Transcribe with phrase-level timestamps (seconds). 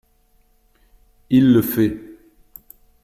[1.29, 2.01] Il le fait